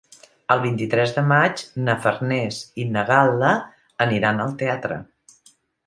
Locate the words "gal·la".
3.13-3.55